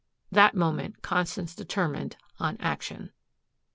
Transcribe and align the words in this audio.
That 0.31 0.55
moment 0.55 1.03
Constance 1.03 1.53
determined 1.53 2.17
on 2.39 2.57
action. 2.59 3.11